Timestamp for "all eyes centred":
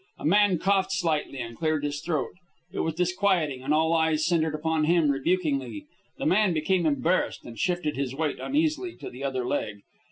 3.71-4.55